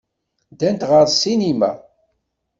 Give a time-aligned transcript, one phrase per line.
[0.51, 1.71] Ddant ɣer ssinima.